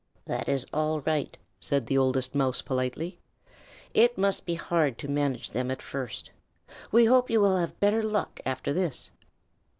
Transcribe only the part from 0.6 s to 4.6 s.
all right," said the Oldest Mouse politely. "It must be